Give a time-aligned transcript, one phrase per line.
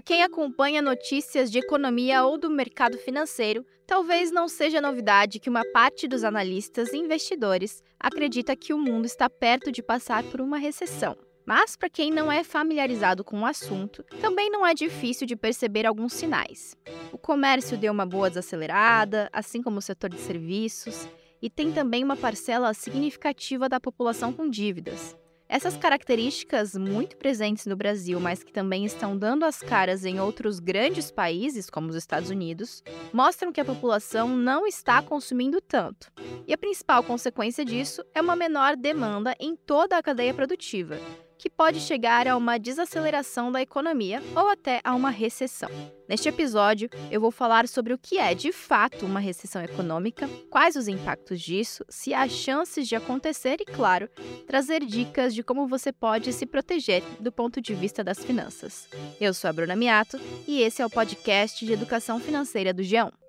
[0.00, 5.50] Para quem acompanha notícias de economia ou do mercado financeiro, talvez não seja novidade que
[5.50, 10.40] uma parte dos analistas e investidores acredita que o mundo está perto de passar por
[10.40, 11.14] uma recessão.
[11.44, 15.84] Mas, para quem não é familiarizado com o assunto, também não é difícil de perceber
[15.84, 16.74] alguns sinais.
[17.12, 21.06] O comércio deu uma boa desacelerada, assim como o setor de serviços,
[21.42, 25.14] e tem também uma parcela significativa da população com dívidas.
[25.52, 30.60] Essas características, muito presentes no Brasil, mas que também estão dando as caras em outros
[30.60, 36.06] grandes países, como os Estados Unidos, mostram que a população não está consumindo tanto.
[36.46, 41.00] E a principal consequência disso é uma menor demanda em toda a cadeia produtiva,
[41.40, 45.70] que pode chegar a uma desaceleração da economia ou até a uma recessão.
[46.06, 50.76] Neste episódio, eu vou falar sobre o que é de fato uma recessão econômica, quais
[50.76, 54.06] os impactos disso, se há chances de acontecer e, claro,
[54.46, 58.86] trazer dicas de como você pode se proteger do ponto de vista das finanças.
[59.18, 63.19] Eu sou a Bruna Miato e esse é o podcast de educação financeira do G1.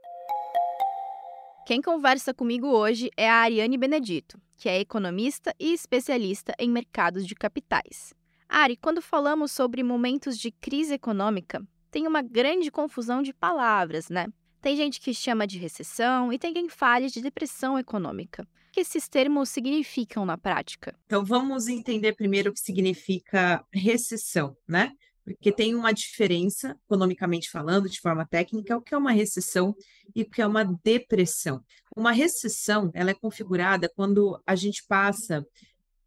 [1.64, 7.26] Quem conversa comigo hoje é a Ariane Benedito, que é economista e especialista em mercados
[7.26, 8.14] de capitais.
[8.50, 14.26] Ari, quando falamos sobre momentos de crise econômica, tem uma grande confusão de palavras, né?
[14.59, 18.44] Tem gente que chama de recessão e tem quem fale de depressão econômica.
[18.44, 20.95] O que esses termos significam na prática?
[21.06, 24.94] Então, vamos entender primeiro o que significa recessão, né?
[25.23, 29.75] Porque tem uma diferença, economicamente falando, de forma técnica, o que é uma recessão
[30.16, 31.64] e o que é uma depressão.
[31.95, 35.45] Uma recessão, ela é configurada quando a gente passa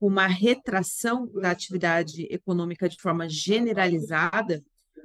[0.00, 4.62] uma retração da atividade econômica de forma generalizada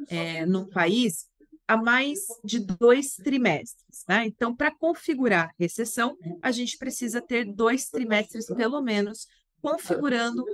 [0.09, 1.29] é, num país
[1.67, 4.03] a mais de dois trimestres.
[4.07, 4.25] Né?
[4.25, 9.27] Então, para configurar recessão, a gente precisa ter dois trimestres, pelo menos,
[9.61, 10.45] configurando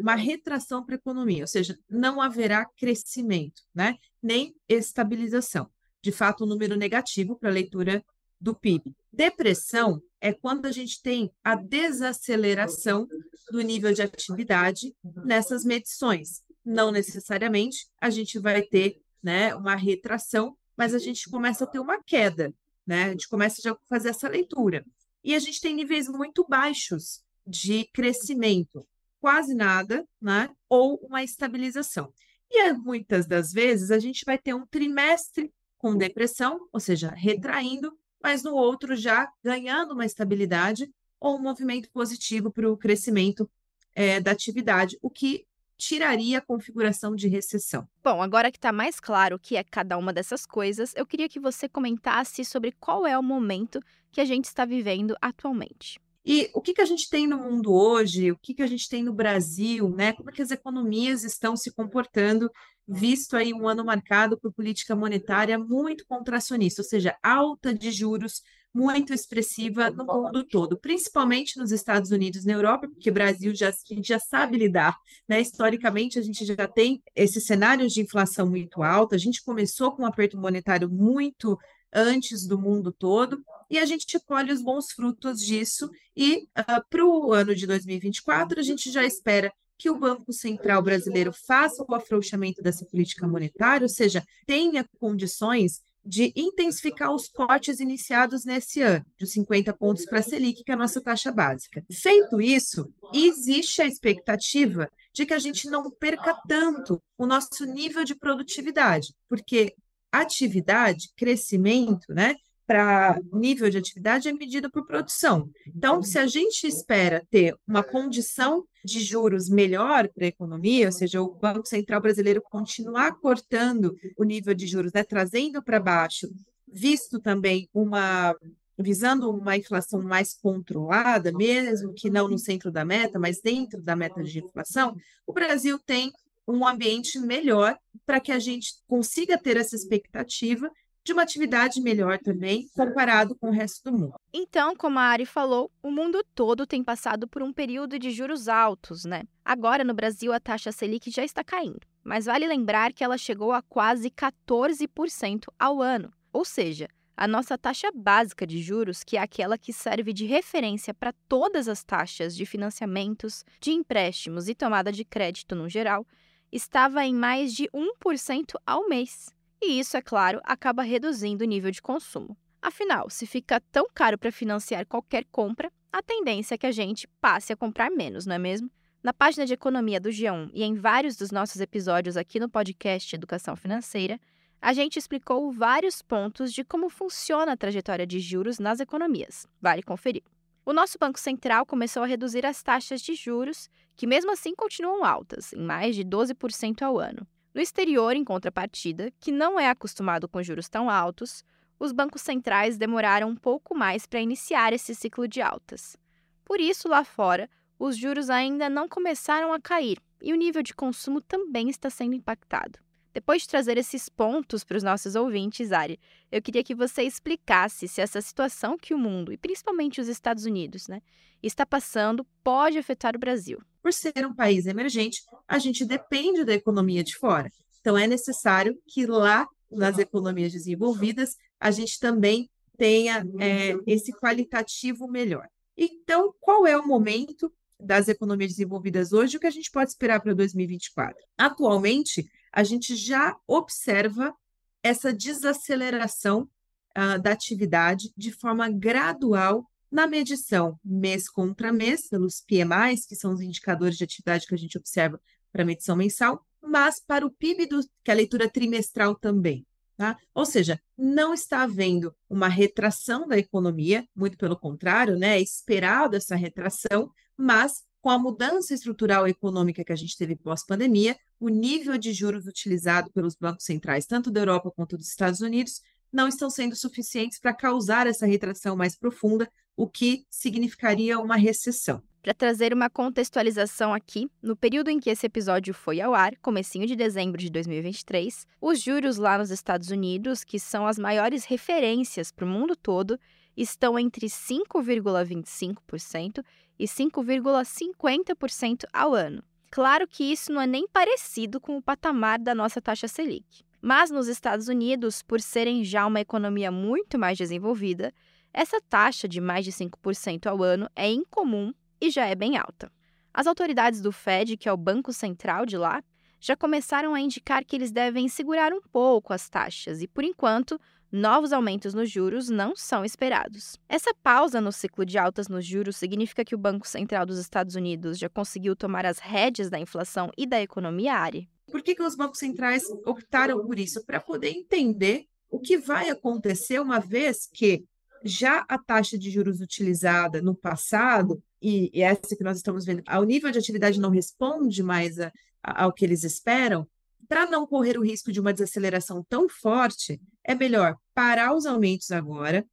[0.00, 3.96] uma retração para a economia, ou seja, não haverá crescimento, né?
[4.22, 5.68] nem estabilização.
[6.02, 8.04] De fato, um número negativo para a leitura
[8.40, 8.94] do PIB.
[9.12, 13.08] Depressão é quando a gente tem a desaceleração
[13.50, 14.94] do nível de atividade
[15.24, 16.42] nessas medições.
[16.64, 21.78] Não necessariamente a gente vai ter né, uma retração, mas a gente começa a ter
[21.78, 22.52] uma queda,
[22.86, 23.04] né?
[23.04, 24.84] A gente começa já a fazer essa leitura.
[25.22, 28.86] E a gente tem níveis muito baixos de crescimento,
[29.20, 30.50] quase nada, né?
[30.68, 32.12] Ou uma estabilização.
[32.50, 37.10] E é, muitas das vezes a gente vai ter um trimestre com depressão, ou seja,
[37.10, 40.90] retraindo, mas no outro já ganhando uma estabilidade
[41.20, 43.50] ou um movimento positivo para o crescimento
[43.94, 47.88] é, da atividade, o que tiraria a configuração de recessão.
[48.02, 51.28] Bom, agora que está mais claro o que é cada uma dessas coisas, eu queria
[51.28, 53.80] que você comentasse sobre qual é o momento
[54.10, 56.00] que a gente está vivendo atualmente.
[56.24, 58.88] E o que, que a gente tem no mundo hoje, o que, que a gente
[58.88, 60.12] tem no Brasil, né?
[60.14, 62.50] Como é que as economias estão se comportando,
[62.88, 68.42] visto aí um ano marcado por política monetária muito contracionista, ou seja, alta de juros
[68.74, 73.54] muito expressiva no mundo todo, principalmente nos Estados Unidos e na Europa, porque o Brasil
[73.54, 74.96] já, a gente já sabe lidar,
[75.28, 75.40] né?
[75.40, 80.02] Historicamente, a gente já tem esses cenários de inflação muito alta, a gente começou com
[80.02, 81.56] um aperto monetário muito
[81.94, 86.84] antes do mundo todo, e a gente colhe os bons frutos disso, e uh, ah,
[86.88, 91.84] para o ano de 2024, a gente já espera que o Banco Central brasileiro faça
[91.88, 98.82] o afrouxamento dessa política monetária, ou seja, tenha condições de intensificar os cortes iniciados nesse
[98.82, 101.82] ano, de 50 pontos para a Selic, que é a nossa taxa básica.
[101.90, 108.04] Feito isso, existe a expectativa de que a gente não perca tanto o nosso nível
[108.04, 109.74] de produtividade, porque
[110.20, 112.36] atividade, crescimento, né?
[112.66, 115.50] Para nível de atividade é medido por produção.
[115.66, 120.92] Então, se a gente espera ter uma condição de juros melhor para a economia, ou
[120.92, 126.26] seja, o Banco Central brasileiro continuar cortando o nível de juros, né, trazendo para baixo,
[126.66, 128.34] visto também uma
[128.78, 133.94] visando uma inflação mais controlada, mesmo que não no centro da meta, mas dentro da
[133.94, 134.96] meta de inflação,
[135.26, 136.12] o Brasil tem
[136.46, 137.76] um ambiente melhor
[138.06, 140.70] para que a gente consiga ter essa expectativa
[141.04, 144.14] de uma atividade melhor também, comparado com o resto do mundo.
[144.32, 148.48] Então, como a Ari falou, o mundo todo tem passado por um período de juros
[148.48, 149.24] altos, né?
[149.44, 153.52] Agora, no Brasil, a taxa Selic já está caindo, mas vale lembrar que ela chegou
[153.52, 156.10] a quase 14% ao ano.
[156.32, 160.94] Ou seja, a nossa taxa básica de juros, que é aquela que serve de referência
[160.94, 166.06] para todas as taxas de financiamentos, de empréstimos e tomada de crédito no geral,
[166.54, 169.28] estava em mais de 1% ao mês.
[169.60, 172.36] E isso, é claro, acaba reduzindo o nível de consumo.
[172.62, 177.08] Afinal, se fica tão caro para financiar qualquer compra, a tendência é que a gente
[177.20, 178.70] passe a comprar menos, não é mesmo?
[179.02, 183.14] Na página de economia do G1 e em vários dos nossos episódios aqui no podcast
[183.14, 184.18] Educação Financeira,
[184.62, 189.46] a gente explicou vários pontos de como funciona a trajetória de juros nas economias.
[189.60, 190.22] Vale conferir.
[190.64, 195.04] O nosso Banco Central começou a reduzir as taxas de juros, que mesmo assim continuam
[195.04, 197.26] altas, em mais de 12% ao ano.
[197.54, 201.44] No exterior, em contrapartida, que não é acostumado com juros tão altos,
[201.78, 205.96] os bancos centrais demoraram um pouco mais para iniciar esse ciclo de altas.
[206.44, 207.48] Por isso, lá fora,
[207.78, 212.14] os juros ainda não começaram a cair e o nível de consumo também está sendo
[212.14, 212.78] impactado.
[213.14, 216.00] Depois de trazer esses pontos para os nossos ouvintes, Ari,
[216.32, 220.44] eu queria que você explicasse se essa situação que o mundo, e principalmente os Estados
[220.44, 221.00] Unidos, né,
[221.40, 223.62] está passando pode afetar o Brasil.
[223.80, 227.48] Por ser um país emergente, a gente depende da economia de fora.
[227.80, 235.06] Então, é necessário que lá, nas economias desenvolvidas, a gente também tenha é, esse qualitativo
[235.06, 235.46] melhor.
[235.76, 240.20] Então, qual é o momento das economias desenvolvidas hoje, o que a gente pode esperar
[240.20, 241.14] para 2024?
[241.38, 242.24] Atualmente,
[242.54, 244.32] a gente já observa
[244.80, 246.48] essa desaceleração
[246.96, 253.32] uh, da atividade de forma gradual na medição mês contra mês, pelos PMIs, que são
[253.32, 255.20] os indicadores de atividade que a gente observa
[255.52, 259.66] para medição mensal, mas para o PIB, do, que é a leitura trimestral também.
[259.96, 260.16] Tá?
[260.32, 265.38] Ou seja, não está havendo uma retração da economia, muito pelo contrário, né?
[265.38, 271.16] é esperado essa retração, mas com a mudança estrutural econômica que a gente teve pós-pandemia,
[271.40, 275.80] o nível de juros utilizado pelos bancos centrais, tanto da Europa quanto dos Estados Unidos,
[276.12, 282.02] não estão sendo suficientes para causar essa retração mais profunda, o que significaria uma recessão.
[282.22, 286.86] Para trazer uma contextualização aqui, no período em que esse episódio foi ao ar, comecinho
[286.86, 292.30] de dezembro de 2023, os juros lá nos Estados Unidos, que são as maiores referências
[292.30, 293.18] para o mundo todo,
[293.56, 296.44] estão entre 5,25%
[296.78, 299.42] e 5,50% ao ano.
[299.70, 303.64] Claro que isso não é nem parecido com o patamar da nossa taxa Selic.
[303.82, 308.12] Mas nos Estados Unidos, por serem já uma economia muito mais desenvolvida,
[308.52, 312.90] essa taxa de mais de 5% ao ano é incomum e já é bem alta.
[313.32, 316.02] As autoridades do Fed, que é o banco central de lá,
[316.38, 320.80] já começaram a indicar que eles devem segurar um pouco as taxas e, por enquanto,
[321.14, 323.78] novos aumentos nos juros não são esperados.
[323.88, 327.76] Essa pausa no ciclo de altas nos juros significa que o Banco Central dos Estados
[327.76, 331.48] Unidos já conseguiu tomar as rédeas da inflação e da economia, Ari?
[331.70, 334.04] Por que, que os bancos centrais optaram por isso?
[334.04, 337.84] Para poder entender o que vai acontecer uma vez que
[338.24, 343.02] já a taxa de juros utilizada no passado, e, e essa que nós estamos vendo,
[343.06, 345.32] ao nível de atividade não responde mais a,
[345.62, 346.88] a, ao que eles esperam,
[347.28, 352.10] para não correr o risco de uma desaceleração tão forte, é melhor parar os aumentos
[352.10, 352.66] agora,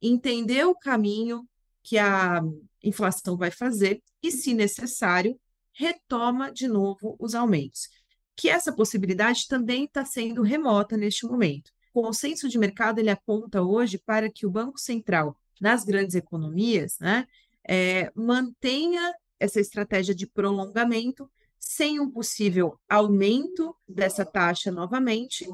[0.00, 1.46] entender o caminho
[1.82, 2.40] que a
[2.82, 5.38] inflação vai fazer e, se necessário,
[5.72, 7.88] retoma de novo os aumentos.
[8.34, 11.70] Que essa possibilidade também está sendo remota neste momento.
[11.94, 16.98] O consenso de mercado ele aponta hoje para que o Banco Central, nas grandes economias,
[17.00, 17.26] né,
[17.66, 21.30] é, mantenha essa estratégia de prolongamento
[21.66, 25.44] sem um possível aumento dessa taxa novamente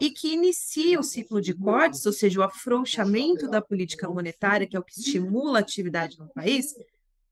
[0.00, 4.74] e que inicie o ciclo de cortes, ou seja, o afrouxamento da política monetária, que
[4.74, 6.74] é o que estimula a atividade no país,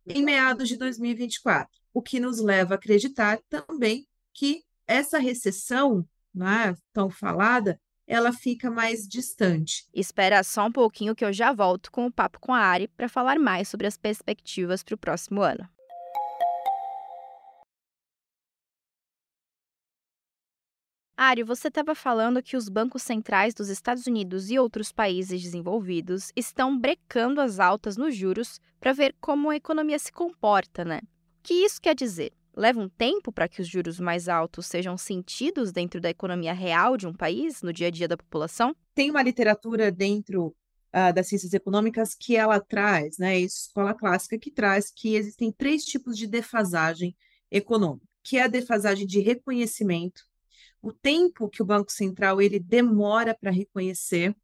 [0.07, 6.77] em meados de 2024, o que nos leva a acreditar também que essa recessão né,
[6.93, 9.87] tão falada ela fica mais distante.
[9.95, 13.09] Espera só um pouquinho que eu já volto com o papo com a Ari para
[13.09, 15.67] falar mais sobre as perspectivas para o próximo ano.
[21.21, 26.31] Ari, você estava falando que os bancos centrais dos Estados Unidos e outros países desenvolvidos
[26.37, 31.01] estão brecando as altas nos juros para ver como a economia se comporta, né?
[31.03, 32.31] O que isso quer dizer?
[32.55, 36.97] Leva um tempo para que os juros mais altos sejam sentidos dentro da economia real
[36.97, 38.73] de um país, no dia a dia da população?
[38.95, 40.55] Tem uma literatura dentro
[40.95, 45.83] uh, das ciências econômicas que ela traz, né, escola clássica que traz que existem três
[45.83, 47.17] tipos de defasagem
[47.51, 50.28] econômica, que é a defasagem de reconhecimento,
[50.81, 54.35] o tempo que o Banco Central ele demora para reconhecer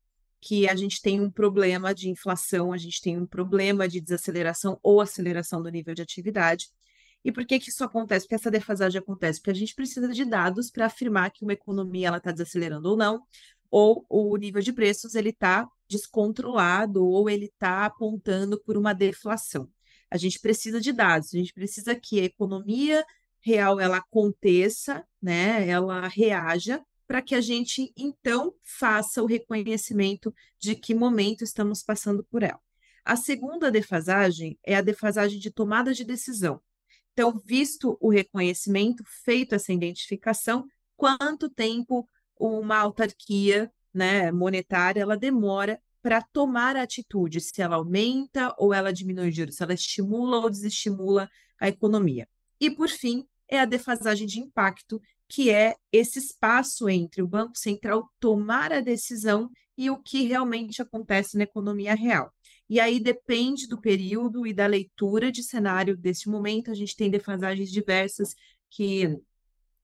[0.41, 4.79] que a gente tem um problema de inflação, a gente tem um problema de desaceleração
[4.83, 6.69] ou aceleração do nível de atividade.
[7.25, 8.27] E por que, que isso acontece?
[8.27, 9.41] Porque essa defasagem acontece?
[9.41, 13.23] Porque a gente precisa de dados para afirmar que uma economia está desacelerando ou não,
[13.71, 19.69] ou o nível de preços ele está descontrolado ou ele está apontando por uma deflação.
[20.11, 23.05] A gente precisa de dados, a gente precisa que a economia
[23.45, 30.75] real ela aconteça, né, ela reaja para que a gente então faça o reconhecimento de
[30.75, 32.59] que momento estamos passando por ela.
[33.05, 36.59] A segunda defasagem é a defasagem de tomada de decisão.
[37.13, 42.09] Então, visto o reconhecimento, feito essa identificação, quanto tempo
[42.41, 48.93] uma autarquia né, monetária ela demora para tomar a atitude, se ela aumenta ou ela
[48.93, 52.27] diminui o juros, se ela estimula ou desestimula a economia.
[52.59, 57.57] E, por fim, é a defasagem de impacto, que é esse espaço entre o Banco
[57.57, 62.33] Central tomar a decisão e o que realmente acontece na economia real.
[62.69, 66.71] E aí depende do período e da leitura de cenário desse momento.
[66.71, 68.35] A gente tem defasagens diversas
[68.71, 69.19] que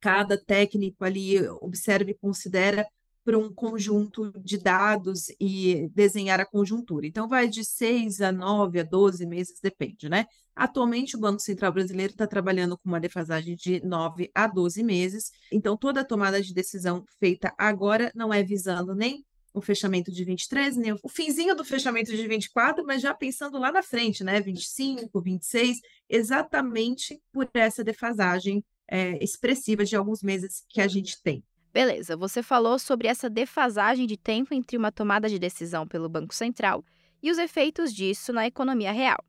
[0.01, 2.87] cada técnico ali observa e considera
[3.31, 7.07] para um conjunto de dados e desenhar a conjuntura.
[7.07, 10.27] Então, vai de 6 a 9 a 12 meses, depende, né?
[10.53, 15.31] Atualmente, o Banco Central Brasileiro está trabalhando com uma defasagem de 9 a 12 meses.
[15.53, 20.25] Então, toda a tomada de decisão feita agora não é visando nem o fechamento de
[20.25, 24.41] 23, nem o finzinho do fechamento de 24, mas já pensando lá na frente, né?
[24.41, 31.45] 25, 26, exatamente por essa defasagem é, expressiva de alguns meses que a gente tem.
[31.73, 36.35] Beleza, você falou sobre essa defasagem de tempo entre uma tomada de decisão pelo Banco
[36.35, 36.85] Central
[37.23, 39.25] e os efeitos disso na economia real.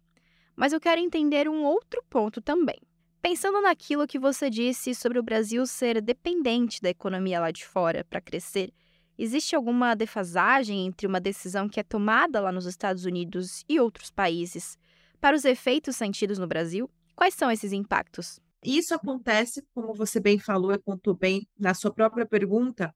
[0.55, 2.79] Mas eu quero entender um outro ponto também.
[3.21, 8.03] Pensando naquilo que você disse sobre o Brasil ser dependente da economia lá de fora
[8.03, 8.73] para crescer,
[9.17, 14.09] existe alguma defasagem entre uma decisão que é tomada lá nos Estados Unidos e outros
[14.09, 14.79] países
[15.19, 16.89] para os efeitos sentidos no Brasil?
[17.15, 18.39] Quais são esses impactos?
[18.63, 22.93] Isso acontece, como você bem falou e contou bem na sua própria pergunta,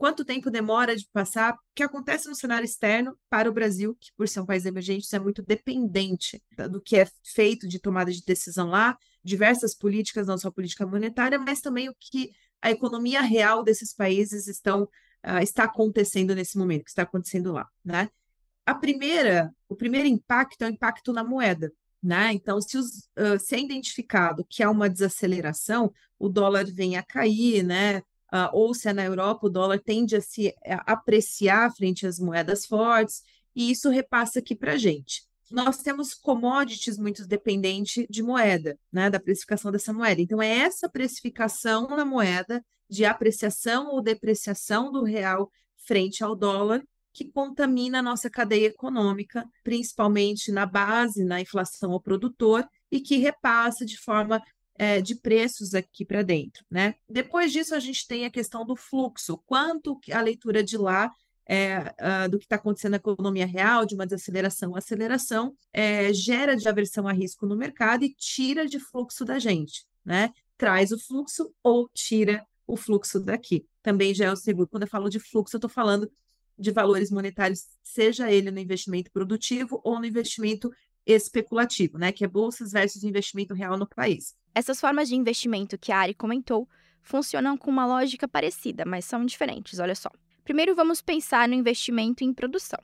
[0.00, 4.26] quanto tempo demora de passar, que acontece no cenário externo para o Brasil, que por
[4.26, 8.70] ser um país emergente é muito dependente do que é feito de tomada de decisão
[8.70, 13.92] lá, diversas políticas, não só política monetária, mas também o que a economia real desses
[13.92, 18.08] países estão, uh, está acontecendo nesse momento, que está acontecendo lá, né?
[18.64, 21.72] A primeira, o primeiro impacto é o impacto na moeda.
[22.02, 22.32] Né?
[22.32, 27.02] Então, se, os, uh, se é identificado que há uma desaceleração, o dólar vem a
[27.02, 27.98] cair, né?
[28.32, 30.54] Uh, ou se é na Europa, o dólar tende a se
[30.86, 33.22] apreciar frente às moedas fortes,
[33.54, 35.24] e isso repassa aqui para a gente.
[35.50, 39.10] Nós temos commodities muito dependentes de moeda, né?
[39.10, 40.20] Da precificação dessa moeda.
[40.22, 46.82] Então, é essa precificação na moeda de apreciação ou depreciação do real frente ao dólar
[47.12, 53.16] que contamina a nossa cadeia econômica, principalmente na base, na inflação ao produtor, e que
[53.16, 54.42] repassa de forma
[54.76, 56.64] é, de preços aqui para dentro.
[56.70, 56.94] Né?
[57.08, 61.10] Depois disso, a gente tem a questão do fluxo, quanto a leitura de lá
[61.46, 66.68] é, do que está acontecendo na economia real, de uma desaceleração, aceleração, é, gera de
[66.68, 70.32] aversão a risco no mercado e tira de fluxo da gente, né?
[70.56, 73.66] Traz o fluxo ou tira o fluxo daqui.
[73.82, 74.68] Também já é o segundo.
[74.68, 76.10] Quando eu falo de fluxo, eu estou falando
[76.60, 80.70] de valores monetários, seja ele no investimento produtivo ou no investimento
[81.06, 84.34] especulativo, né, que é bolsas versus investimento real no país.
[84.54, 86.68] Essas formas de investimento que a Ari comentou
[87.02, 90.10] funcionam com uma lógica parecida, mas são diferentes, olha só.
[90.44, 92.78] Primeiro vamos pensar no investimento em produção.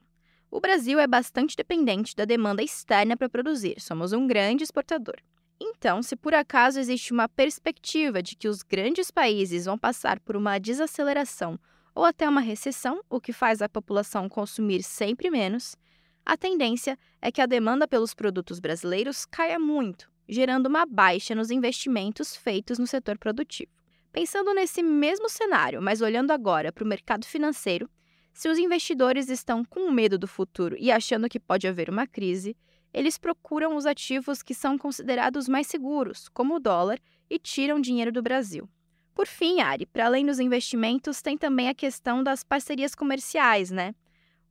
[0.49, 5.17] O Brasil é bastante dependente da demanda externa para produzir, somos um grande exportador.
[5.59, 10.35] Então, se por acaso existe uma perspectiva de que os grandes países vão passar por
[10.35, 11.59] uma desaceleração
[11.97, 15.75] ou até uma recessão, o que faz a população consumir sempre menos,
[16.23, 21.49] a tendência é que a demanda pelos produtos brasileiros caia muito, gerando uma baixa nos
[21.49, 23.71] investimentos feitos no setor produtivo.
[24.11, 27.89] Pensando nesse mesmo cenário, mas olhando agora para o mercado financeiro,
[28.31, 32.55] se os investidores estão com medo do futuro e achando que pode haver uma crise,
[32.93, 38.11] eles procuram os ativos que são considerados mais seguros, como o dólar, e tiram dinheiro
[38.11, 38.69] do Brasil.
[39.17, 43.95] Por fim, Ari, para além dos investimentos, tem também a questão das parcerias comerciais, né?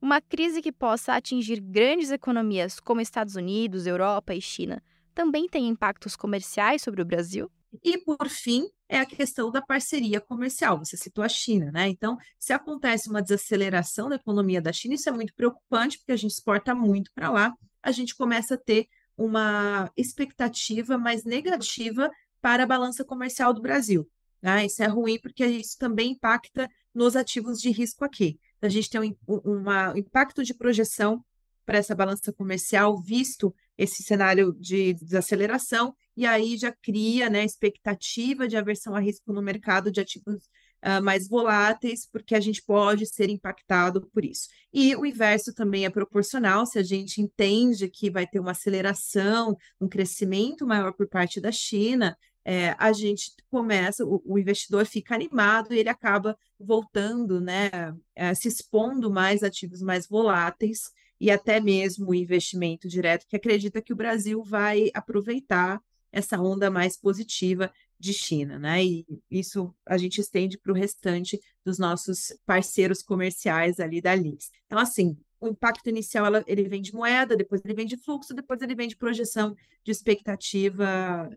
[0.03, 4.83] Uma crise que possa atingir grandes economias como Estados Unidos, Europa e China
[5.15, 7.49] também tem impactos comerciais sobre o Brasil?
[7.81, 10.77] E, por fim, é a questão da parceria comercial.
[10.81, 11.89] Você citou a China, né?
[11.89, 16.17] Então, se acontece uma desaceleração da economia da China, isso é muito preocupante, porque a
[16.17, 22.11] gente exporta muito para lá, a gente começa a ter uma expectativa mais negativa
[22.43, 24.11] para a balança comercial do Brasil.
[24.43, 24.66] Né?
[24.66, 28.38] Isso é ruim porque isso também impacta nos ativos de risco aqui.
[28.57, 31.25] Então, a gente tem um, um impacto de projeção
[31.64, 38.49] para essa balança comercial, visto esse cenário de desaceleração, e aí já cria né, expectativa
[38.49, 40.45] de aversão a risco no mercado de ativos
[40.83, 44.49] uh, mais voláteis, porque a gente pode ser impactado por isso.
[44.73, 49.57] E o inverso também é proporcional, se a gente entende que vai ter uma aceleração,
[49.81, 52.16] um crescimento maior por parte da China,
[52.49, 57.69] é, a gente começa, o, o, investidor fica animado e ele acaba voltando, né,
[58.15, 63.83] é, se expondo mais ativos mais voláteis e até mesmo o investimento direto, que acredita
[63.83, 68.85] que o Brasil vai aproveitar essa onda mais positiva de China, né?
[68.85, 74.50] E isso a gente estende para o restante dos nossos parceiros comerciais ali da LIS.
[74.67, 78.35] Então, assim, o impacto inicial ela, ele vem de moeda, depois ele vem de fluxo,
[78.35, 81.29] depois ele vem de projeção de expectativa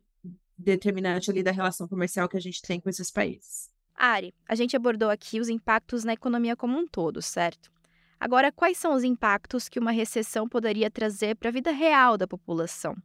[0.59, 3.69] determinante ali da relação comercial que a gente tem com esses países.
[3.95, 7.71] Ari, a gente abordou aqui os impactos na economia como um todo, certo?
[8.19, 12.27] Agora, quais são os impactos que uma recessão poderia trazer para a vida real da
[12.27, 12.95] população?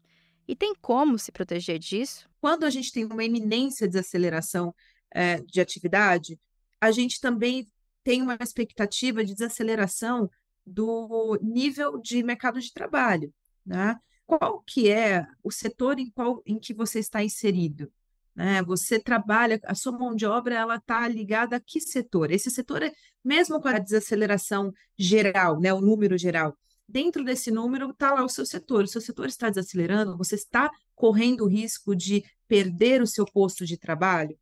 [0.47, 2.29] E tem como se proteger disso?
[2.41, 4.75] Quando a gente tem uma iminência de desaceleração
[5.11, 6.39] é, de atividade,
[6.81, 7.67] a gente também
[8.03, 10.29] tem uma expectativa de desaceleração
[10.67, 13.33] do nível de mercado de trabalho,
[13.65, 13.97] né?
[14.27, 17.93] Qual que é o setor em, qual, em que você está inserido?
[18.35, 18.63] Né?
[18.63, 22.31] Você trabalha, a sua mão de obra ela está ligada a que setor?
[22.31, 26.57] Esse setor é mesmo com a desaceleração geral, né, o número geral,
[26.89, 28.85] dentro desse número está lá o seu setor.
[28.85, 33.65] O seu setor está desacelerando, você está correndo o risco de perder o seu posto
[33.65, 34.39] de trabalho?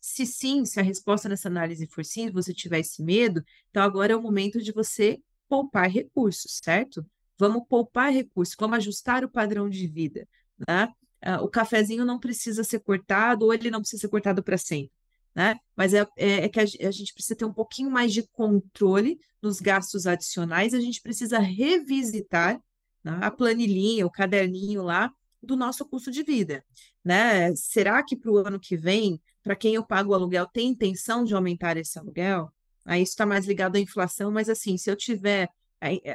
[0.00, 4.12] Se sim, se a resposta nessa análise for sim, você tiver esse medo, então agora
[4.12, 7.06] é o momento de você poupar recursos, certo?
[7.38, 10.28] Vamos poupar recursos, vamos ajustar o padrão de vida,
[10.68, 10.92] né?
[11.26, 14.92] Uh, o cafezinho não precisa ser cortado ou ele não precisa ser cortado para sempre
[15.34, 15.58] né?
[15.74, 19.18] Mas é, é, é que a, a, gente precisa ter um pouquinho mais de controle
[19.42, 22.60] nos gastos adicionais, a gente precisa revisitar
[23.02, 25.12] né, a planilhinha, o caderninho lá
[25.42, 26.64] do nosso custo de vida,
[27.04, 27.54] né?
[27.56, 31.24] Será que para o ano que vem, para quem eu pago o aluguel, tem intenção
[31.24, 32.50] de aumentar esse aluguel?
[32.84, 35.48] Aí isso está mais ligado à inflação, mas assim, se eu tiver,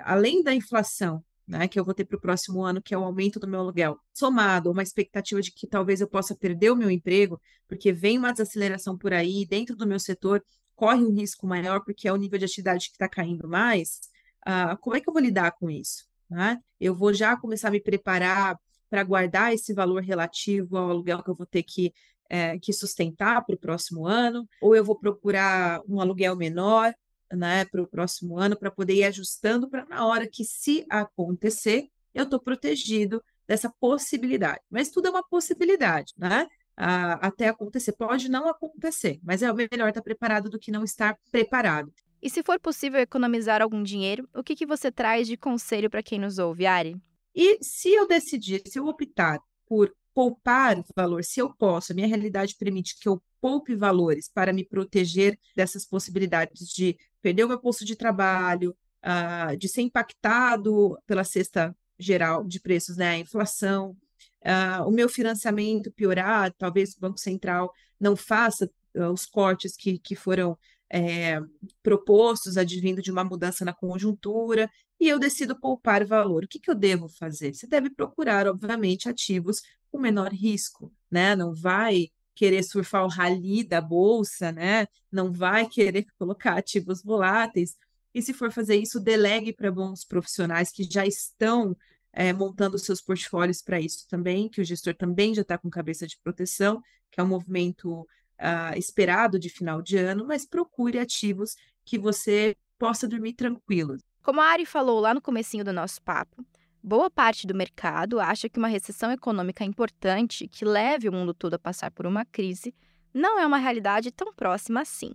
[0.04, 3.04] além da inflação, né, que eu vou ter para o próximo ano, que é o
[3.04, 6.76] aumento do meu aluguel, somado a uma expectativa de que talvez eu possa perder o
[6.76, 10.44] meu emprego, porque vem uma desaceleração por aí, dentro do meu setor
[10.76, 14.00] corre um risco maior, porque é o nível de atividade que está caindo mais,
[14.48, 16.06] uh, como é que eu vou lidar com isso?
[16.30, 16.60] Né?
[16.80, 18.56] Eu vou já começar a me preparar
[18.90, 21.92] para guardar esse valor relativo ao aluguel que eu vou ter que,
[22.30, 26.94] é, que sustentar para o próximo ano, ou eu vou procurar um aluguel menor,
[27.32, 31.90] né, para o próximo ano, para poder ir ajustando para na hora que, se acontecer,
[32.14, 34.62] eu estou protegido dessa possibilidade.
[34.70, 36.48] Mas tudo é uma possibilidade, né?
[36.76, 37.92] Até acontecer.
[37.94, 41.92] Pode não acontecer, mas é melhor estar preparado do que não estar preparado.
[42.22, 46.04] E se for possível economizar algum dinheiro, o que, que você traz de conselho para
[46.04, 46.96] quem nos ouve, Ari?
[47.34, 52.06] E se eu decidir, se eu optar por poupar valor, se eu posso, a minha
[52.06, 57.58] realidade permite que eu poupe valores para me proteger dessas possibilidades de perder o meu
[57.58, 63.96] posto de trabalho, uh, de ser impactado pela cesta geral de preços, né, a inflação,
[64.42, 70.00] uh, o meu financiamento piorar, talvez o Banco Central não faça uh, os cortes que,
[70.00, 70.58] que foram
[70.92, 71.40] é,
[71.82, 76.44] propostos advindo de uma mudança na conjuntura, e eu decido poupar valor.
[76.44, 77.54] O que, que eu devo fazer?
[77.54, 81.36] Você deve procurar, obviamente, ativos com menor risco, né?
[81.36, 84.88] Não vai querer surfar o rally da bolsa, né?
[85.12, 87.76] Não vai querer colocar ativos voláteis.
[88.14, 91.76] E se for fazer isso, delegue para bons profissionais que já estão
[92.12, 96.08] é, montando seus portfólios para isso também, que o gestor também já está com cabeça
[96.08, 101.56] de proteção, que é um movimento uh, esperado de final de ano, mas procure ativos
[101.86, 103.98] que você possa dormir tranquilo.
[104.22, 106.46] Como a Ari falou lá no comecinho do nosso papo,
[106.82, 111.56] Boa parte do mercado acha que uma recessão econômica importante, que leve o mundo todo
[111.56, 112.74] a passar por uma crise,
[113.14, 115.12] não é uma realidade tão próxima assim.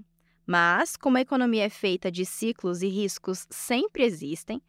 [0.46, 4.60] Mas, como a economia é feita de ciclos e riscos sempre existem,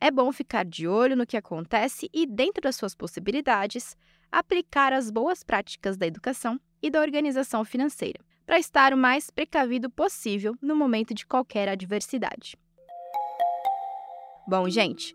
[0.00, 3.96] é bom ficar de olho no que acontece e, dentro das suas possibilidades,
[4.32, 9.88] aplicar as boas práticas da educação e da organização financeira, para estar o mais precavido
[9.88, 12.56] possível no momento de qualquer adversidade.
[14.48, 15.14] Bom, gente,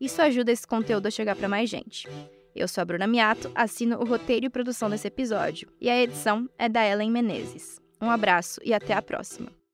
[0.00, 2.08] isso ajuda esse conteúdo a chegar para mais gente.
[2.54, 6.48] Eu sou a Bruna Miato, assino o roteiro e produção desse episódio, e a edição
[6.58, 7.80] é da Ellen Menezes.
[8.00, 9.65] Um abraço e até a próxima!